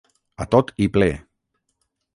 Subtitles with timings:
[0.45, 1.11] A tot i ple.